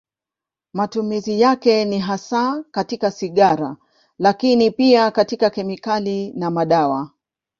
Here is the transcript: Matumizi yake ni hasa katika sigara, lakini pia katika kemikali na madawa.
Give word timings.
Matumizi 0.73 1.41
yake 1.41 1.85
ni 1.85 1.99
hasa 1.99 2.63
katika 2.71 3.11
sigara, 3.11 3.77
lakini 4.19 4.71
pia 4.71 5.11
katika 5.11 5.49
kemikali 5.49 6.33
na 6.33 6.51
madawa. 6.51 7.09